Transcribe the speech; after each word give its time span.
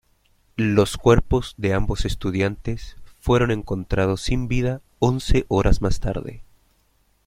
Los 0.55 0.97
cuerpos 0.97 1.53
de 1.57 1.75
ambos 1.75 2.05
estudiantes 2.05 2.97
fueron 3.19 3.51
encontrados 3.51 4.21
sin 4.21 4.47
vida 4.47 4.81
once 4.97 5.45
horas 5.47 5.79
más 5.83 5.99
tarde. 5.99 6.41